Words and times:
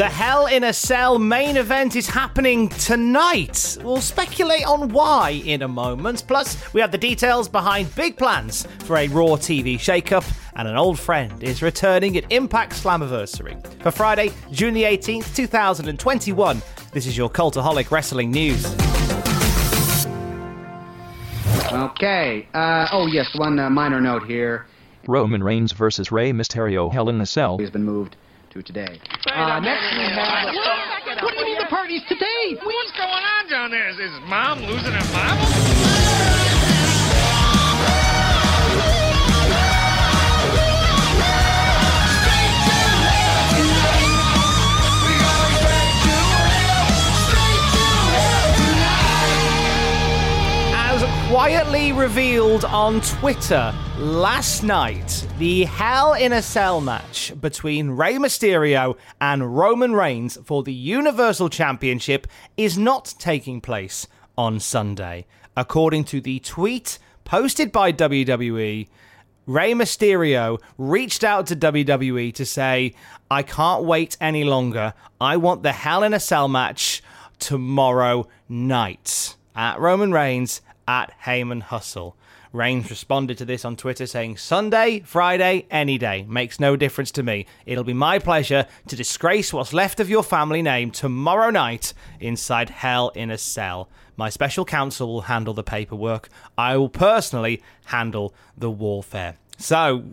The 0.00 0.08
Hell 0.08 0.46
in 0.46 0.64
a 0.64 0.72
Cell 0.72 1.18
main 1.18 1.58
event 1.58 1.94
is 1.94 2.08
happening 2.08 2.70
tonight. 2.70 3.76
We'll 3.82 4.00
speculate 4.00 4.66
on 4.66 4.88
why 4.88 5.42
in 5.44 5.60
a 5.60 5.68
moment. 5.68 6.24
Plus, 6.26 6.72
we 6.72 6.80
have 6.80 6.90
the 6.90 6.96
details 6.96 7.50
behind 7.50 7.94
big 7.94 8.16
plans 8.16 8.66
for 8.84 8.96
a 8.96 9.08
Raw 9.08 9.36
TV 9.36 9.74
shakeup, 9.74 10.26
and 10.56 10.66
an 10.66 10.78
old 10.78 10.98
friend 10.98 11.42
is 11.42 11.60
returning 11.60 12.16
at 12.16 12.32
Impact 12.32 12.72
Slammiversary. 12.72 13.62
For 13.82 13.90
Friday, 13.90 14.32
June 14.50 14.72
the 14.72 14.84
18th, 14.84 15.36
2021, 15.36 16.62
this 16.92 17.06
is 17.06 17.14
your 17.14 17.28
Cultaholic 17.28 17.90
Wrestling 17.90 18.30
News. 18.30 18.64
Okay. 21.74 22.48
Uh, 22.54 22.88
oh, 22.90 23.06
yes, 23.06 23.28
one 23.34 23.58
uh, 23.58 23.68
minor 23.68 24.00
note 24.00 24.24
here. 24.24 24.64
Roman 25.06 25.44
Reigns 25.44 25.72
versus 25.72 26.10
Rey 26.10 26.32
Mysterio 26.32 26.90
Hell 26.90 27.10
in 27.10 27.20
a 27.20 27.26
Cell. 27.26 27.58
He's 27.58 27.68
been 27.68 27.84
moved 27.84 28.16
to 28.50 28.62
today. 28.62 29.00
Uh, 29.26 29.60
next 29.60 29.94
we 29.96 30.02
have. 30.02 31.22
What 31.22 31.34
do 31.34 31.40
you 31.40 31.46
mean 31.46 31.58
the 31.58 31.66
party's 31.68 32.02
today? 32.08 32.58
What's 32.62 32.92
going 32.92 33.24
on 33.24 33.48
down 33.48 33.70
there? 33.70 33.88
Is, 33.88 33.98
is 33.98 34.12
mom 34.28 34.60
losing 34.60 34.92
her 34.92 35.12
marbles? 35.12 35.79
Quietly 51.30 51.92
revealed 51.92 52.64
on 52.64 53.00
Twitter 53.02 53.72
last 53.98 54.64
night, 54.64 55.28
the 55.38 55.62
Hell 55.62 56.14
in 56.14 56.32
a 56.32 56.42
Cell 56.42 56.80
match 56.80 57.32
between 57.40 57.92
Rey 57.92 58.14
Mysterio 58.14 58.96
and 59.20 59.56
Roman 59.56 59.92
Reigns 59.92 60.38
for 60.44 60.64
the 60.64 60.74
Universal 60.74 61.50
Championship 61.50 62.26
is 62.56 62.76
not 62.76 63.14
taking 63.20 63.60
place 63.60 64.08
on 64.36 64.58
Sunday. 64.58 65.24
According 65.56 66.02
to 66.06 66.20
the 66.20 66.40
tweet 66.40 66.98
posted 67.22 67.70
by 67.70 67.92
WWE, 67.92 68.88
Rey 69.46 69.72
Mysterio 69.72 70.60
reached 70.78 71.22
out 71.22 71.46
to 71.46 71.54
WWE 71.54 72.34
to 72.34 72.44
say, 72.44 72.92
I 73.30 73.44
can't 73.44 73.84
wait 73.84 74.16
any 74.20 74.42
longer. 74.42 74.94
I 75.20 75.36
want 75.36 75.62
the 75.62 75.70
Hell 75.70 76.02
in 76.02 76.12
a 76.12 76.18
Cell 76.18 76.48
match 76.48 77.04
tomorrow 77.38 78.26
night 78.48 79.36
at 79.54 79.78
Roman 79.78 80.10
Reigns 80.10 80.60
at 80.86 81.12
Heyman 81.24 81.62
Hustle. 81.62 82.16
Reigns 82.52 82.90
responded 82.90 83.38
to 83.38 83.44
this 83.44 83.64
on 83.64 83.76
Twitter 83.76 84.06
saying, 84.06 84.36
Sunday, 84.36 85.00
Friday, 85.00 85.66
any 85.70 85.98
day. 85.98 86.24
Makes 86.28 86.58
no 86.58 86.74
difference 86.74 87.12
to 87.12 87.22
me. 87.22 87.46
It'll 87.64 87.84
be 87.84 87.94
my 87.94 88.18
pleasure 88.18 88.66
to 88.88 88.96
disgrace 88.96 89.52
what's 89.52 89.72
left 89.72 90.00
of 90.00 90.10
your 90.10 90.24
family 90.24 90.60
name 90.60 90.90
tomorrow 90.90 91.50
night 91.50 91.94
inside 92.18 92.70
Hell 92.70 93.10
in 93.10 93.30
a 93.30 93.38
Cell. 93.38 93.88
My 94.16 94.30
special 94.30 94.64
counsel 94.64 95.06
will 95.12 95.20
handle 95.22 95.54
the 95.54 95.62
paperwork. 95.62 96.28
I 96.58 96.76
will 96.76 96.88
personally 96.88 97.62
handle 97.86 98.34
the 98.58 98.70
warfare. 98.70 99.36
So, 99.56 100.04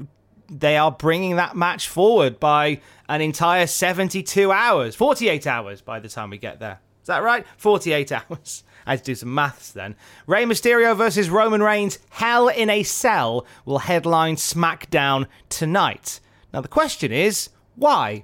they 0.50 0.78
are 0.78 0.92
bringing 0.92 1.36
that 1.38 1.56
match 1.56 1.88
forward 1.88 2.40
by 2.40 2.82
an 3.10 3.22
entire 3.22 3.68
72 3.68 4.52
hours, 4.52 4.96
48 4.96 5.48
hours 5.48 5.82
by 5.82 6.00
the 6.00 6.08
time 6.08 6.30
we 6.30 6.38
get 6.38 6.60
there. 6.60 6.80
Is 7.02 7.08
that 7.08 7.24
right? 7.24 7.46
48 7.58 8.12
hours. 8.30 8.64
I 8.88 8.92
had 8.92 9.00
to 9.00 9.12
do 9.12 9.16
some 9.16 9.36
maths 9.36 9.72
then. 9.72 9.96
Rey 10.26 10.46
Mysterio 10.46 10.96
versus 10.96 11.30
Roman 11.30 11.62
Reigns, 11.62 12.00
Hell 12.10 12.48
in 12.48 12.70
a 12.70 12.84
Cell, 12.84 13.46
will 13.66 13.80
headline 13.80 14.38
SmackDown 14.38 15.28
tonight. 15.50 16.22
Now, 16.54 16.62
the 16.62 16.70
question 16.70 17.12
is, 17.12 17.50
why? 17.76 18.24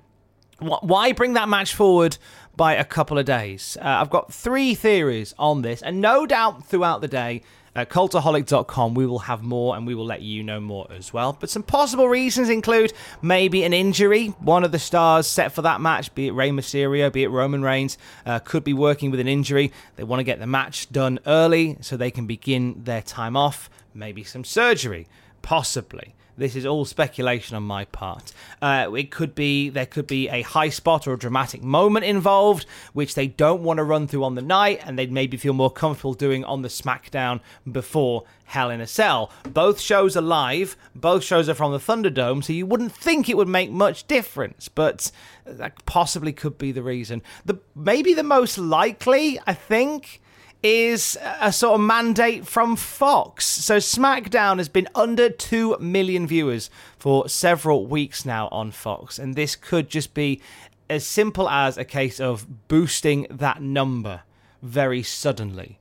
Why 0.59 1.11
bring 1.11 1.33
that 1.33 1.49
match 1.49 1.75
forward 1.75 2.17
by 2.55 2.75
a 2.75 2.85
couple 2.85 3.17
of 3.17 3.25
days? 3.25 3.77
Uh, 3.81 3.87
I've 3.87 4.09
got 4.09 4.33
three 4.33 4.73
theories 4.73 5.35
on 5.37 5.63
this, 5.63 5.81
and 5.81 5.99
no 5.99 6.25
doubt 6.25 6.65
throughout 6.65 7.01
the 7.01 7.09
day, 7.09 7.41
at 7.75 7.89
cultaholic.com, 7.89 8.93
we 8.93 9.05
will 9.05 9.19
have 9.19 9.41
more 9.41 9.75
and 9.75 9.87
we 9.87 9.95
will 9.95 10.05
let 10.05 10.21
you 10.21 10.43
know 10.43 10.59
more 10.59 10.87
as 10.91 11.11
well. 11.11 11.35
But 11.39 11.49
some 11.49 11.63
possible 11.63 12.07
reasons 12.07 12.49
include 12.49 12.93
maybe 13.21 13.63
an 13.63 13.73
injury. 13.73 14.27
One 14.39 14.63
of 14.63 14.71
the 14.71 14.79
stars 14.79 15.25
set 15.25 15.51
for 15.51 15.63
that 15.63 15.81
match, 15.81 16.13
be 16.13 16.27
it 16.27 16.33
Rey 16.33 16.51
Mysterio, 16.51 17.11
be 17.11 17.23
it 17.23 17.29
Roman 17.29 17.63
Reigns, 17.63 17.97
uh, 18.25 18.39
could 18.39 18.63
be 18.63 18.73
working 18.73 19.09
with 19.09 19.19
an 19.19 19.27
injury. 19.27 19.71
They 19.95 20.03
want 20.03 20.19
to 20.19 20.23
get 20.23 20.39
the 20.39 20.47
match 20.47 20.91
done 20.91 21.19
early 21.25 21.77
so 21.81 21.97
they 21.97 22.11
can 22.11 22.27
begin 22.27 22.83
their 22.83 23.01
time 23.01 23.35
off. 23.35 23.69
Maybe 23.93 24.23
some 24.23 24.43
surgery, 24.43 25.07
possibly. 25.41 26.15
This 26.35 26.55
is 26.55 26.65
all 26.65 26.85
speculation 26.85 27.55
on 27.55 27.63
my 27.63 27.85
part. 27.85 28.33
Uh, 28.61 28.91
it 28.97 29.11
could 29.11 29.35
be 29.35 29.69
there 29.69 29.85
could 29.85 30.07
be 30.07 30.29
a 30.29 30.41
high 30.41 30.69
spot 30.69 31.07
or 31.07 31.13
a 31.13 31.17
dramatic 31.17 31.61
moment 31.61 32.05
involved, 32.05 32.65
which 32.93 33.15
they 33.15 33.27
don't 33.27 33.61
want 33.61 33.77
to 33.77 33.83
run 33.83 34.07
through 34.07 34.23
on 34.23 34.35
the 34.35 34.41
night, 34.41 34.81
and 34.83 34.97
they'd 34.97 35.11
maybe 35.11 35.37
feel 35.37 35.53
more 35.53 35.71
comfortable 35.71 36.13
doing 36.13 36.43
on 36.43 36.61
the 36.61 36.69
SmackDown 36.69 37.39
before 37.71 38.23
Hell 38.45 38.69
in 38.69 38.81
a 38.81 38.87
Cell. 38.87 39.31
Both 39.43 39.79
shows 39.79 40.17
are 40.17 40.21
live. 40.21 40.75
Both 40.95 41.23
shows 41.23 41.47
are 41.49 41.53
from 41.53 41.71
the 41.71 41.79
Thunderdome, 41.79 42.43
so 42.43 42.53
you 42.53 42.65
wouldn't 42.65 42.91
think 42.91 43.29
it 43.29 43.37
would 43.37 43.47
make 43.47 43.71
much 43.71 44.07
difference, 44.07 44.69
but 44.69 45.11
that 45.45 45.85
possibly 45.85 46.33
could 46.33 46.57
be 46.57 46.71
the 46.71 46.83
reason. 46.83 47.21
The 47.45 47.59
maybe 47.75 48.13
the 48.13 48.23
most 48.23 48.57
likely, 48.57 49.39
I 49.45 49.53
think 49.53 50.21
is 50.63 51.17
a 51.41 51.51
sort 51.51 51.75
of 51.75 51.81
mandate 51.85 52.47
from 52.47 52.77
Fox. 52.77 53.45
So 53.45 53.77
SmackDown 53.77 54.57
has 54.57 54.69
been 54.69 54.87
under 54.95 55.29
2 55.29 55.77
million 55.79 56.25
viewers 56.25 56.69
for 56.97 57.27
several 57.27 57.85
weeks 57.85 58.25
now 58.25 58.47
on 58.47 58.71
Fox, 58.71 59.19
and 59.19 59.35
this 59.35 59.57
could 59.57 59.89
just 59.89 60.13
be 60.13 60.41
as 60.89 61.05
simple 61.05 61.49
as 61.49 61.77
a 61.77 61.83
case 61.83 62.19
of 62.19 62.67
boosting 62.69 63.27
that 63.29 63.61
number 63.61 64.21
very 64.61 65.03
suddenly. 65.03 65.79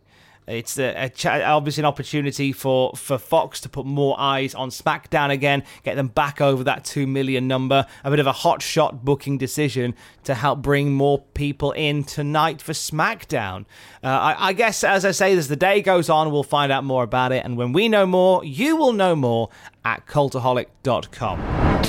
It's 0.53 0.79
a, 0.79 1.05
a 1.05 1.09
ch- 1.09 1.27
obviously 1.27 1.83
an 1.83 1.87
opportunity 1.87 2.53
for, 2.53 2.93
for 2.95 3.17
Fox 3.17 3.61
to 3.63 3.69
put 3.69 3.87
more 3.87 4.15
eyes 4.19 4.55
on 4.55 4.71
SmackDown 4.71 5.31
again, 5.31 5.65
get 5.83 5.97
them 5.97 6.09
back 6.09 6.41
over 6.41 6.65
that 6.65 6.85
2 6.85 7.07
million 7.07 7.49
number. 7.49 7.87
A 8.05 8.11
bit 8.11 8.19
of 8.19 8.27
a 8.27 8.33
hot 8.33 8.63
shot 8.63 9.05
booking 9.05 9.39
decision 9.39 9.95
to 10.25 10.35
help 10.35 10.61
bring 10.61 10.93
more 10.93 11.21
people 11.35 11.73
in 11.73 12.05
tonight 12.05 12.61
for 12.61 12.73
SmackDown. 12.73 13.65
Uh, 14.05 14.09
I, 14.09 14.49
I 14.49 14.53
guess, 14.53 14.85
as 14.85 15.05
I 15.05 15.13
say, 15.13 15.37
as 15.37 15.49
the 15.49 15.57
day 15.57 15.81
goes 15.81 16.11
on, 16.11 16.31
we'll 16.31 16.43
find 16.43 16.71
out 16.71 16.85
more 16.85 17.03
about 17.03 17.33
it. 17.33 17.45
And 17.45 17.57
when 17.57 17.73
we 17.73 17.89
know 17.89 18.07
more, 18.07 18.45
you 18.45 18.77
will 18.77 18.93
know 18.93 19.17
more 19.17 19.49
at 19.85 20.07
cultaholic.com. 20.07 21.83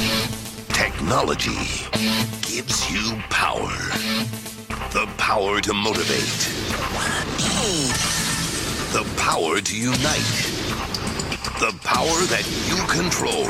Technology 0.69 1.51
gives 2.41 2.89
you 2.91 3.17
power. 3.29 3.67
The 4.93 5.07
power 5.17 5.59
to 5.61 5.73
motivate. 5.73 8.22
The 8.93 9.03
power 9.17 9.59
to 9.59 9.75
unite. 9.75 10.29
The 11.57 11.73
power 11.81 12.19
that 12.29 12.45
you 12.69 12.77
control. 12.85 13.49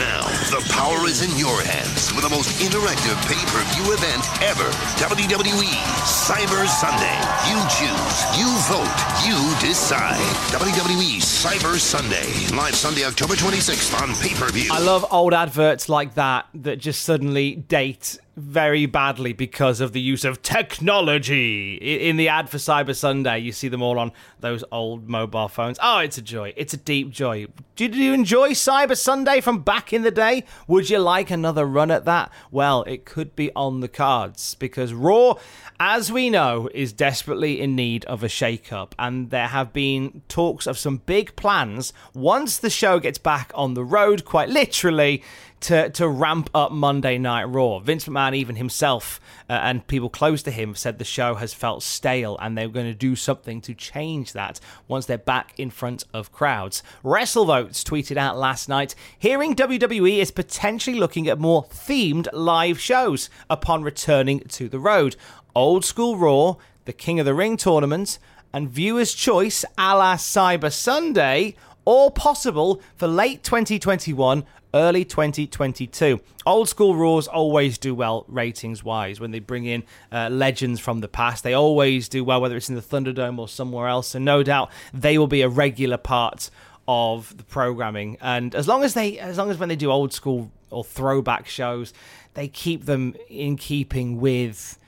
Now, 0.00 0.24
the 0.48 0.64
power 0.72 1.06
is 1.06 1.20
in 1.20 1.38
your 1.38 1.60
hands 1.60 2.10
with 2.14 2.24
the 2.24 2.30
most 2.30 2.48
interactive 2.58 3.20
pay-per-view 3.28 3.92
event 3.92 4.24
ever. 4.42 4.64
WWE 4.96 5.76
Cyber 6.08 6.66
Sunday. 6.66 7.20
You 7.52 7.60
choose, 7.68 8.16
you 8.40 8.48
vote, 8.64 8.96
you 9.28 9.36
decide. 9.60 10.16
WWE 10.56 11.20
Cyber 11.20 11.78
Sunday. 11.78 12.56
Live 12.56 12.74
Sunday, 12.74 13.04
October 13.04 13.34
26th 13.34 14.00
on 14.02 14.14
pay-per-view. 14.16 14.70
I 14.72 14.80
love 14.80 15.04
old 15.10 15.34
adverts 15.34 15.90
like 15.90 16.14
that 16.14 16.46
that 16.54 16.78
just 16.78 17.02
suddenly 17.02 17.56
date 17.56 18.18
very 18.36 18.86
badly 18.86 19.32
because 19.32 19.80
of 19.80 19.92
the 19.92 20.00
use 20.00 20.24
of 20.24 20.42
technology. 20.42 21.74
In 21.76 22.16
the 22.16 22.28
ad 22.28 22.50
for 22.50 22.58
Cyber 22.58 22.96
Sunday, 22.96 23.38
you 23.38 23.52
see 23.52 23.68
them 23.68 23.82
all 23.82 23.98
on 23.98 24.12
those 24.40 24.64
old 24.72 25.08
mobile 25.08 25.48
phones. 25.48 25.78
Oh, 25.80 25.98
it's 25.98 26.18
a 26.18 26.22
joy. 26.22 26.52
It's 26.56 26.74
a 26.74 26.78
deep 26.78 27.10
joy. 27.10 27.46
Did 27.76 27.94
you 27.94 28.12
enjoy 28.12 28.50
Cyber 28.50 28.96
Sunday 28.96 29.40
from 29.40 29.62
back 29.62 29.92
in 29.92 30.02
the 30.02 30.10
day? 30.10 30.44
Would 30.66 30.90
you 30.90 30.98
like 30.98 31.30
another 31.30 31.64
run 31.64 31.90
at 31.90 32.04
that? 32.06 32.32
Well, 32.50 32.82
it 32.84 33.04
could 33.04 33.36
be 33.36 33.52
on 33.54 33.80
the 33.80 33.88
cards 33.88 34.54
because 34.56 34.92
Raw, 34.92 35.34
as 35.78 36.10
we 36.10 36.30
know, 36.30 36.68
is 36.74 36.92
desperately 36.92 37.60
in 37.60 37.76
need 37.76 38.04
of 38.06 38.22
a 38.22 38.28
shake-up, 38.28 38.94
and 38.98 39.30
there 39.30 39.48
have 39.48 39.72
been 39.72 40.22
talks 40.28 40.66
of 40.66 40.78
some 40.78 40.98
big 40.98 41.36
plans 41.36 41.92
once 42.14 42.58
the 42.58 42.70
show 42.70 42.98
gets 42.98 43.18
back 43.18 43.52
on 43.54 43.74
the 43.74 43.84
road, 43.84 44.24
quite 44.24 44.48
literally, 44.48 45.22
to, 45.64 45.88
to 45.88 46.06
ramp 46.06 46.50
up 46.54 46.72
Monday 46.72 47.16
Night 47.16 47.44
Raw. 47.44 47.78
Vince 47.78 48.04
McMahon, 48.04 48.36
even 48.36 48.56
himself, 48.56 49.18
uh, 49.48 49.54
and 49.62 49.86
people 49.86 50.10
close 50.10 50.42
to 50.42 50.50
him, 50.50 50.74
said 50.74 50.98
the 50.98 51.04
show 51.04 51.36
has 51.36 51.54
felt 51.54 51.82
stale 51.82 52.36
and 52.42 52.56
they're 52.56 52.68
going 52.68 52.84
to 52.84 52.94
do 52.94 53.16
something 53.16 53.62
to 53.62 53.72
change 53.72 54.34
that 54.34 54.60
once 54.88 55.06
they're 55.06 55.16
back 55.16 55.54
in 55.58 55.70
front 55.70 56.04
of 56.12 56.30
crowds. 56.32 56.82
WrestleVotes 57.02 57.82
tweeted 57.82 58.18
out 58.18 58.36
last 58.36 58.68
night 58.68 58.94
hearing 59.18 59.54
WWE 59.54 60.18
is 60.18 60.30
potentially 60.30 60.98
looking 60.98 61.28
at 61.28 61.38
more 61.38 61.64
themed 61.64 62.28
live 62.34 62.78
shows 62.78 63.30
upon 63.48 63.82
returning 63.82 64.40
to 64.40 64.68
the 64.68 64.78
road. 64.78 65.16
Old 65.54 65.84
School 65.84 66.18
Raw, 66.18 66.56
the 66.84 66.92
King 66.92 67.18
of 67.20 67.24
the 67.24 67.32
Ring 67.32 67.56
tournament, 67.56 68.18
and 68.52 68.68
Viewer's 68.68 69.14
Choice 69.14 69.64
a 69.78 69.96
la 69.96 70.16
Cyber 70.16 70.70
Sunday, 70.70 71.56
all 71.84 72.10
possible 72.10 72.80
for 72.96 73.06
late 73.06 73.42
2021 73.42 74.44
early 74.74 75.04
2022. 75.04 76.20
Old 76.44 76.68
school 76.68 76.96
Raws 76.96 77.28
always 77.28 77.78
do 77.78 77.94
well 77.94 78.24
ratings 78.28 78.82
wise 78.82 79.20
when 79.20 79.30
they 79.30 79.38
bring 79.38 79.64
in 79.64 79.84
uh, 80.12 80.28
legends 80.30 80.80
from 80.80 81.00
the 81.00 81.08
past. 81.08 81.44
They 81.44 81.54
always 81.54 82.08
do 82.08 82.24
well, 82.24 82.40
whether 82.40 82.56
it's 82.56 82.68
in 82.68 82.74
the 82.74 82.82
Thunderdome 82.82 83.38
or 83.38 83.48
somewhere 83.48 83.86
else. 83.86 84.14
And 84.14 84.24
no 84.24 84.42
doubt 84.42 84.70
they 84.92 85.16
will 85.16 85.28
be 85.28 85.42
a 85.42 85.48
regular 85.48 85.96
part 85.96 86.50
of 86.86 87.36
the 87.36 87.44
programming. 87.44 88.18
And 88.20 88.54
as 88.54 88.66
long 88.66 88.82
as 88.82 88.94
they, 88.94 89.18
as 89.18 89.38
long 89.38 89.50
as 89.50 89.58
when 89.58 89.68
they 89.68 89.76
do 89.76 89.90
old 89.90 90.12
school 90.12 90.50
or 90.70 90.84
throwback 90.84 91.46
shows, 91.46 91.94
they 92.34 92.48
keep 92.48 92.84
them 92.84 93.14
in 93.30 93.56
keeping 93.56 94.20
with 94.20 94.78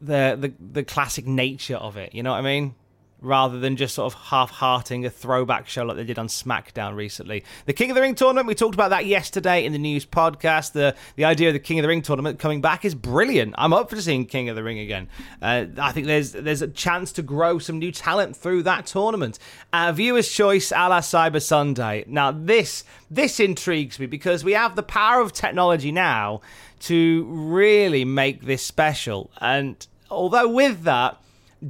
the 0.00 0.36
the, 0.38 0.52
the 0.72 0.84
classic 0.84 1.26
nature 1.26 1.76
of 1.76 1.96
it. 1.96 2.14
You 2.14 2.22
know 2.22 2.30
what 2.30 2.38
I 2.38 2.42
mean? 2.42 2.74
Rather 3.20 3.58
than 3.58 3.76
just 3.76 3.94
sort 3.94 4.12
of 4.12 4.20
half-hearting 4.20 5.04
a 5.04 5.10
throwback 5.10 5.68
show 5.68 5.84
like 5.84 5.96
they 5.96 6.04
did 6.04 6.18
on 6.18 6.28
SmackDown 6.28 6.94
recently. 6.96 7.44
The 7.66 7.72
King 7.72 7.90
of 7.90 7.94
the 7.94 8.00
Ring 8.00 8.14
tournament, 8.14 8.46
we 8.46 8.54
talked 8.54 8.74
about 8.74 8.90
that 8.90 9.06
yesterday 9.06 9.64
in 9.64 9.72
the 9.72 9.78
news 9.78 10.06
podcast. 10.06 10.72
The 10.72 10.94
the 11.16 11.24
idea 11.24 11.48
of 11.48 11.54
the 11.54 11.60
King 11.60 11.78
of 11.78 11.82
the 11.82 11.88
Ring 11.88 12.02
tournament 12.02 12.38
coming 12.38 12.60
back 12.60 12.84
is 12.84 12.94
brilliant. 12.94 13.54
I'm 13.58 13.72
up 13.72 13.90
for 13.90 14.00
seeing 14.00 14.26
King 14.26 14.48
of 14.48 14.56
the 14.56 14.62
Ring 14.62 14.78
again. 14.78 15.08
Uh, 15.42 15.66
I 15.78 15.92
think 15.92 16.06
there's 16.06 16.32
there's 16.32 16.62
a 16.62 16.68
chance 16.68 17.12
to 17.12 17.22
grow 17.22 17.58
some 17.58 17.78
new 17.78 17.92
talent 17.92 18.36
through 18.36 18.62
that 18.64 18.86
tournament. 18.86 19.38
Uh, 19.72 19.92
viewers' 19.92 20.30
choice 20.30 20.72
a 20.72 20.88
la 20.88 21.00
Cyber 21.00 21.42
Sunday. 21.42 22.04
Now 22.06 22.30
this 22.32 22.84
this 23.10 23.40
intrigues 23.40 23.98
me 23.98 24.06
because 24.06 24.44
we 24.44 24.52
have 24.52 24.76
the 24.76 24.82
power 24.82 25.20
of 25.20 25.32
technology 25.32 25.92
now 25.92 26.40
to 26.80 27.24
really 27.28 28.04
make 28.04 28.42
this 28.42 28.64
special. 28.64 29.30
And 29.40 29.86
although 30.10 30.48
with 30.48 30.82
that 30.84 31.18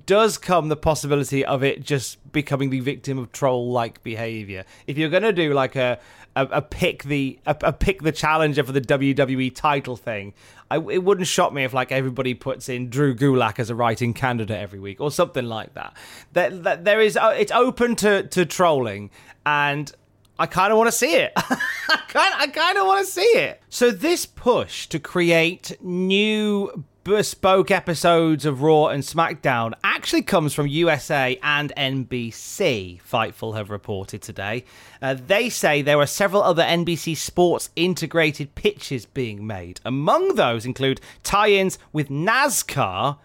does 0.07 0.39
come 0.39 0.69
the 0.69 0.77
possibility 0.77 1.45
of 1.45 1.63
it 1.63 1.83
just 1.83 2.33
becoming 2.33 2.71
the 2.71 2.81
victim 2.81 3.19
of 3.19 3.33
troll 3.33 3.71
like 3.71 4.03
behavior. 4.03 4.65
If 4.87 4.97
you're 4.97 5.09
going 5.09 5.25
to 5.25 5.33
do 5.33 5.53
like 5.53 5.77
a, 5.77 5.99
a, 6.37 6.47
a 6.47 6.63
pick 6.63 7.05
the 7.05 7.39
a, 7.47 7.57
a, 7.63 7.73
pick 7.73 8.03
the 8.03 8.13
challenger 8.13 8.63
for 8.63 8.73
the 8.73 8.81
WWE 8.81 9.55
title 9.55 9.97
thing, 9.97 10.33
I, 10.71 10.77
it 10.77 11.03
wouldn't 11.03 11.27
shock 11.27 11.53
me 11.53 11.65
if 11.65 11.73
like 11.73 11.91
everybody 11.91 12.35
puts 12.35 12.69
in 12.69 12.89
Drew 12.89 13.15
Gulak 13.15 13.59
as 13.59 13.71
a 13.71 13.75
writing 13.75 14.15
candidate 14.15 14.59
every 14.59 14.79
week 14.79 15.01
or 15.01 15.11
something 15.11 15.47
like 15.47 15.75
that. 15.75 15.97
That, 16.33 16.63
that 16.63 16.85
there 16.85 17.01
is 17.01 17.17
uh, 17.17 17.35
it's 17.37 17.53
open 17.53 17.97
to 17.97 18.23
to 18.25 18.47
trolling 18.47 19.11
and 19.45 19.93
I 20.39 20.47
kind 20.47 20.73
of 20.73 20.79
want 20.79 20.89
to 20.89 20.97
see 20.97 21.17
it. 21.17 21.33
I 21.37 22.01
kind 22.09 22.35
I 22.37 22.47
kind 22.47 22.79
of 22.79 22.87
want 22.87 23.05
to 23.05 23.13
see 23.13 23.21
it. 23.21 23.61
So 23.69 23.91
this 23.91 24.25
push 24.25 24.87
to 24.89 24.99
create 24.99 25.77
new 25.83 26.85
bespoke 27.03 27.71
episodes 27.71 28.45
of 28.45 28.63
Raw 28.63 28.89
and 28.89 29.03
SmackDown 29.03 29.73
actually 29.83 30.23
comes 30.23 30.53
from 30.53 30.67
USA 30.67 31.39
and 31.43 31.73
NBC, 31.77 33.01
Fightful 33.03 33.57
have 33.57 33.71
reported 33.71 34.21
today. 34.21 34.65
Uh, 35.01 35.15
they 35.15 35.49
say 35.49 35.81
there 35.81 35.99
are 35.99 36.07
several 36.07 36.43
other 36.43 36.63
NBC 36.63 37.17
sports 37.17 37.71
integrated 37.75 38.55
pitches 38.55 39.07
being 39.07 39.47
made. 39.47 39.81
Among 39.85 40.35
those 40.35 40.67
include 40.67 41.01
tie 41.23 41.51
ins 41.51 41.79
with 41.93 42.09
NASCAR. 42.09 43.19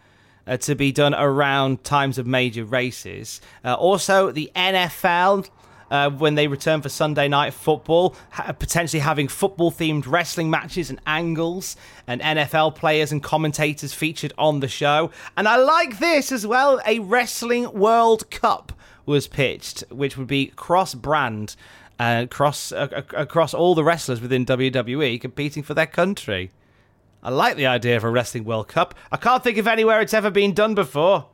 Uh, 0.47 0.57
to 0.57 0.75
be 0.75 0.91
done 0.91 1.15
around 1.15 1.83
times 1.83 2.19
of 2.19 2.27
major 2.27 2.63
races. 2.63 3.41
Uh, 3.63 3.73
also, 3.73 4.29
the 4.29 4.51
NFL 4.55 5.49
uh, 5.91 6.09
when 6.09 6.35
they 6.35 6.47
return 6.47 6.81
for 6.81 6.89
Sunday 6.89 7.27
night 7.27 7.53
football, 7.53 8.15
ha- 8.31 8.51
potentially 8.53 9.01
having 9.01 9.27
football 9.27 9.71
themed 9.71 10.07
wrestling 10.07 10.49
matches 10.49 10.89
and 10.89 10.99
angles, 11.05 11.75
and 12.07 12.21
NFL 12.21 12.75
players 12.75 13.11
and 13.11 13.21
commentators 13.21 13.93
featured 13.93 14.33
on 14.37 14.59
the 14.59 14.67
show. 14.67 15.11
And 15.37 15.47
I 15.47 15.57
like 15.57 15.99
this 15.99 16.31
as 16.31 16.45
well 16.45 16.81
a 16.85 16.99
Wrestling 16.99 17.71
World 17.71 18.29
Cup 18.31 18.73
was 19.05 19.27
pitched, 19.27 19.83
which 19.89 20.17
would 20.17 20.27
be 20.27 20.47
cross 20.47 20.93
brand. 20.93 21.55
Uh, 21.97 22.23
across 22.25 22.73
uh, 22.73 22.89
across 23.15 23.53
all 23.53 23.73
the 23.73 23.83
wrestlers 23.83 24.19
within 24.19 24.45
WWE 24.45 25.21
competing 25.21 25.63
for 25.63 25.73
their 25.73 25.85
country. 25.85 26.51
I 27.23 27.29
like 27.29 27.55
the 27.55 27.67
idea 27.67 27.95
of 27.95 28.03
a 28.03 28.09
wrestling 28.09 28.43
World 28.43 28.67
Cup. 28.67 28.93
I 29.13 29.17
can't 29.17 29.41
think 29.41 29.57
of 29.57 29.65
anywhere 29.65 30.01
it's 30.01 30.13
ever 30.13 30.29
been 30.29 30.53
done 30.53 30.75
before. 30.75 31.27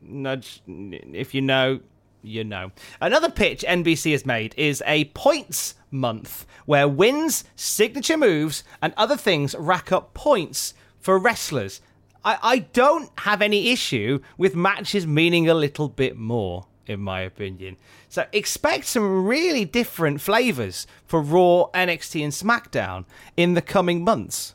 Nudge, 0.00 0.62
if 0.66 1.34
you 1.34 1.42
know, 1.42 1.80
you 2.22 2.44
know. 2.44 2.72
Another 3.00 3.30
pitch 3.30 3.64
NBC 3.66 4.12
has 4.12 4.26
made 4.26 4.54
is 4.56 4.82
a 4.86 5.06
points 5.06 5.74
month 5.90 6.46
where 6.66 6.88
wins, 6.88 7.44
signature 7.56 8.16
moves, 8.16 8.64
and 8.82 8.92
other 8.96 9.16
things 9.16 9.54
rack 9.58 9.92
up 9.92 10.14
points 10.14 10.74
for 11.00 11.18
wrestlers. 11.18 11.80
I, 12.24 12.38
I 12.42 12.58
don't 12.58 13.10
have 13.20 13.42
any 13.42 13.70
issue 13.70 14.20
with 14.36 14.54
matches 14.56 15.06
meaning 15.06 15.48
a 15.48 15.54
little 15.54 15.88
bit 15.88 16.16
more, 16.16 16.66
in 16.86 17.00
my 17.00 17.20
opinion. 17.20 17.76
So 18.08 18.26
expect 18.32 18.86
some 18.86 19.26
really 19.26 19.64
different 19.64 20.20
flavors 20.20 20.86
for 21.06 21.20
Raw, 21.20 21.70
NXT, 21.74 22.22
and 22.24 22.32
SmackDown 22.32 23.04
in 23.36 23.54
the 23.54 23.62
coming 23.62 24.02
months 24.04 24.54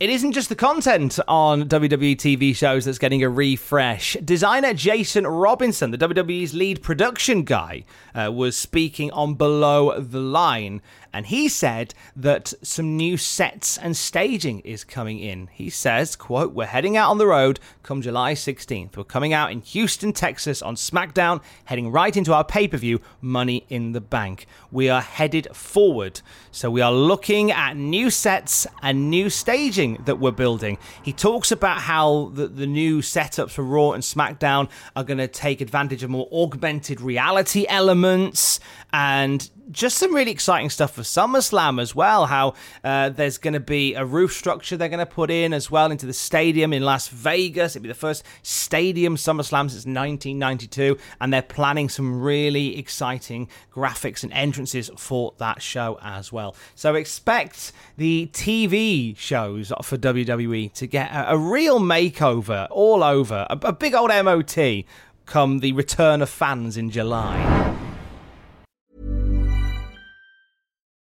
it 0.00 0.10
isn't 0.10 0.32
just 0.32 0.48
the 0.48 0.56
content 0.56 1.18
on 1.28 1.68
WWE 1.68 2.16
TV 2.16 2.54
shows 2.56 2.84
that's 2.84 2.98
getting 2.98 3.22
a 3.22 3.28
refresh. 3.28 4.16
Designer 4.24 4.74
Jason 4.74 5.26
Robinson, 5.26 5.90
the 5.90 5.98
WWE's 5.98 6.54
lead 6.54 6.82
production 6.82 7.44
guy, 7.44 7.84
uh, 8.14 8.30
was 8.32 8.56
speaking 8.56 9.10
on 9.12 9.34
Below 9.34 10.00
the 10.00 10.18
Line, 10.20 10.82
and 11.12 11.26
he 11.26 11.48
said 11.48 11.94
that 12.16 12.52
some 12.62 12.96
new 12.96 13.16
sets 13.16 13.76
and 13.76 13.96
staging 13.96 14.60
is 14.60 14.84
coming 14.84 15.18
in. 15.18 15.48
He 15.52 15.70
says, 15.70 16.16
quote, 16.16 16.52
We're 16.52 16.66
heading 16.66 16.96
out 16.96 17.10
on 17.10 17.18
the 17.18 17.26
road 17.26 17.60
come 17.82 18.00
July 18.00 18.34
16th. 18.34 18.96
We're 18.96 19.04
coming 19.04 19.32
out 19.32 19.52
in 19.52 19.60
Houston, 19.60 20.12
Texas 20.12 20.62
on 20.62 20.76
SmackDown, 20.76 21.42
heading 21.64 21.90
right 21.90 22.16
into 22.16 22.32
our 22.32 22.44
pay-per-view, 22.44 23.00
Money 23.20 23.66
in 23.68 23.92
the 23.92 24.00
Bank. 24.00 24.46
We 24.70 24.88
are 24.88 25.00
headed 25.00 25.48
forward. 25.54 26.20
So 26.50 26.70
we 26.70 26.80
are 26.80 26.92
looking 26.92 27.50
at 27.50 27.76
new 27.76 28.10
sets 28.10 28.66
and 28.82 29.10
new 29.10 29.28
staging 29.30 30.02
that 30.04 30.18
we're 30.18 30.30
building. 30.30 30.78
He 31.02 31.12
talks 31.12 31.50
about 31.50 31.78
how 31.78 32.30
the, 32.34 32.46
the 32.46 32.66
new 32.66 33.00
setups 33.00 33.50
for 33.50 33.62
Raw 33.62 33.92
and 33.92 34.02
SmackDown 34.02 34.70
are 34.96 35.04
going 35.04 35.18
to 35.18 35.28
take 35.28 35.60
advantage 35.60 36.02
of 36.02 36.10
more 36.10 36.28
augmented 36.32 37.00
reality 37.00 37.66
elements 37.68 38.60
and 38.92 39.50
just 39.72 39.98
some 39.98 40.14
really 40.14 40.30
exciting 40.30 40.70
stuff 40.70 40.94
for 40.94 41.02
SummerSlam 41.02 41.80
as 41.80 41.94
well. 41.94 42.26
How 42.26 42.54
uh, 42.84 43.08
there's 43.08 43.38
going 43.38 43.54
to 43.54 43.60
be 43.60 43.94
a 43.94 44.04
roof 44.04 44.32
structure 44.32 44.76
they're 44.76 44.88
going 44.88 44.98
to 44.98 45.06
put 45.06 45.30
in 45.30 45.52
as 45.52 45.70
well 45.70 45.90
into 45.90 46.06
the 46.06 46.12
stadium 46.12 46.72
in 46.72 46.82
Las 46.82 47.08
Vegas. 47.08 47.74
It'll 47.74 47.82
be 47.82 47.88
the 47.88 47.94
first 47.94 48.22
stadium 48.42 49.16
SummerSlam 49.16 49.70
since 49.70 49.86
1992, 49.86 50.98
and 51.20 51.32
they're 51.32 51.42
planning 51.42 51.88
some 51.88 52.20
really 52.20 52.78
exciting 52.78 53.48
graphics 53.72 54.22
and 54.22 54.32
entrances 54.32 54.90
for 54.96 55.32
that 55.38 55.62
show 55.62 55.98
as 56.02 56.32
well. 56.32 56.54
So 56.74 56.94
expect 56.94 57.72
the 57.96 58.28
TV 58.32 59.16
shows 59.16 59.72
for 59.82 59.96
WWE 59.96 60.72
to 60.74 60.86
get 60.86 61.10
a, 61.10 61.32
a 61.32 61.38
real 61.38 61.80
makeover 61.80 62.68
all 62.70 63.02
over, 63.02 63.46
a, 63.48 63.58
a 63.62 63.72
big 63.72 63.94
old 63.94 64.10
MOT 64.10 64.84
come 65.24 65.60
the 65.60 65.72
return 65.72 66.20
of 66.20 66.28
fans 66.28 66.76
in 66.76 66.90
July. 66.90 67.81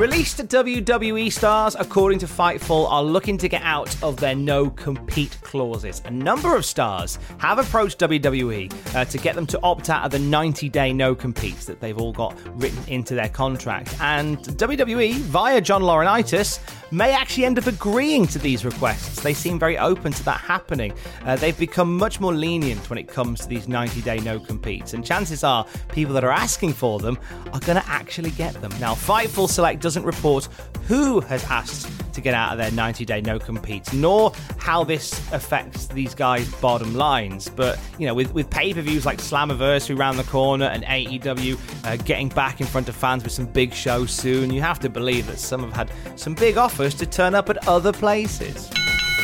Released 0.00 0.38
WWE 0.38 1.30
stars, 1.30 1.76
according 1.78 2.20
to 2.20 2.26
Fightful, 2.26 2.90
are 2.90 3.02
looking 3.04 3.36
to 3.36 3.50
get 3.50 3.60
out 3.60 3.94
of 4.02 4.16
their 4.16 4.34
no 4.34 4.70
compete 4.70 5.36
clauses. 5.42 6.00
A 6.06 6.10
number 6.10 6.56
of 6.56 6.64
stars 6.64 7.18
have 7.36 7.58
approached 7.58 7.98
WWE 7.98 8.94
uh, 8.94 9.04
to 9.04 9.18
get 9.18 9.34
them 9.34 9.46
to 9.48 9.60
opt 9.62 9.90
out 9.90 10.06
of 10.06 10.10
the 10.10 10.18
90 10.18 10.70
day 10.70 10.94
no 10.94 11.14
competes 11.14 11.66
that 11.66 11.80
they've 11.80 11.98
all 11.98 12.14
got 12.14 12.34
written 12.58 12.82
into 12.88 13.14
their 13.14 13.28
contract. 13.28 13.94
And 14.00 14.38
WWE, 14.38 15.12
via 15.16 15.60
John 15.60 15.82
Laurinaitis, 15.82 16.60
may 16.92 17.12
actually 17.12 17.44
end 17.44 17.58
up 17.58 17.66
agreeing 17.66 18.26
to 18.28 18.38
these 18.38 18.64
requests. 18.64 19.20
They 19.20 19.34
seem 19.34 19.58
very 19.58 19.76
open 19.76 20.12
to 20.12 20.24
that 20.24 20.40
happening. 20.40 20.94
Uh, 21.24 21.36
they've 21.36 21.58
become 21.58 21.96
much 21.96 22.20
more 22.20 22.34
lenient 22.34 22.88
when 22.88 22.98
it 22.98 23.06
comes 23.06 23.40
to 23.40 23.48
these 23.48 23.68
90 23.68 24.00
day 24.00 24.18
no 24.20 24.40
competes, 24.40 24.94
and 24.94 25.04
chances 25.04 25.44
are 25.44 25.66
people 25.92 26.14
that 26.14 26.24
are 26.24 26.32
asking 26.32 26.72
for 26.72 26.98
them 26.98 27.18
are 27.52 27.60
going 27.60 27.80
to 27.80 27.86
actually 27.86 28.30
get 28.30 28.54
them. 28.62 28.72
Now, 28.80 28.94
Fightful 28.94 29.48
Select 29.48 29.80
doesn't 29.90 30.04
report 30.04 30.48
who 30.86 31.18
has 31.18 31.42
asked 31.46 31.90
to 32.12 32.20
get 32.20 32.32
out 32.32 32.52
of 32.52 32.58
their 32.58 32.70
90 32.70 33.04
day 33.04 33.20
no 33.20 33.40
compete, 33.40 33.92
nor 33.92 34.32
how 34.56 34.84
this 34.84 35.12
affects 35.32 35.88
these 35.88 36.14
guys' 36.14 36.48
bottom 36.60 36.94
lines. 36.94 37.48
But, 37.48 37.76
you 37.98 38.06
know, 38.06 38.14
with, 38.14 38.32
with 38.32 38.48
pay 38.50 38.72
per 38.72 38.82
views 38.82 39.04
like 39.04 39.18
Slammiversary 39.18 39.98
around 39.98 40.16
the 40.16 40.24
corner 40.24 40.66
and 40.66 40.84
AEW 40.84 41.58
uh, 41.84 41.96
getting 42.04 42.28
back 42.28 42.60
in 42.60 42.68
front 42.68 42.88
of 42.88 42.94
fans 42.94 43.24
with 43.24 43.32
some 43.32 43.46
big 43.46 43.74
shows 43.74 44.12
soon, 44.12 44.52
you 44.52 44.60
have 44.60 44.78
to 44.78 44.88
believe 44.88 45.26
that 45.26 45.40
some 45.40 45.60
have 45.60 45.72
had 45.72 45.90
some 46.14 46.34
big 46.34 46.56
offers 46.56 46.94
to 46.94 47.04
turn 47.04 47.34
up 47.34 47.50
at 47.50 47.66
other 47.66 47.92
places. 47.92 48.70